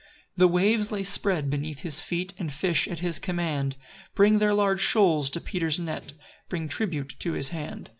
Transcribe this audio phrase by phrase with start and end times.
[0.29, 3.75] 6 The waves lay spread beneath his feet; And fish, at his command,
[4.15, 6.13] Bring their large shoals to Peter's net,
[6.49, 7.87] Bring tribute to his hand.